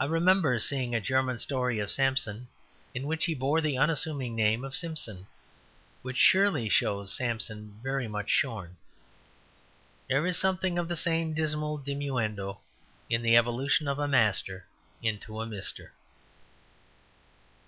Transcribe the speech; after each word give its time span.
I 0.00 0.06
remember 0.06 0.58
seeing 0.58 0.92
a 0.92 1.00
German 1.00 1.38
story 1.38 1.78
of 1.78 1.88
Samson 1.92 2.48
in 2.92 3.06
which 3.06 3.26
he 3.26 3.34
bore 3.36 3.60
the 3.60 3.78
unassuming 3.78 4.34
name 4.34 4.64
of 4.64 4.74
Simson, 4.74 5.28
which 6.02 6.16
surely 6.16 6.68
shows 6.68 7.14
Samson 7.14 7.78
very 7.80 8.08
much 8.08 8.28
shorn. 8.28 8.76
There 10.08 10.26
is 10.26 10.36
something 10.36 10.80
of 10.80 10.88
the 10.88 10.96
same 10.96 11.32
dismal 11.32 11.78
diminuendo 11.78 12.58
in 13.08 13.22
the 13.22 13.36
evolution 13.36 13.86
of 13.86 14.00
a 14.00 14.08
Master 14.08 14.66
into 15.00 15.40
a 15.40 15.46
Mister. 15.46 15.92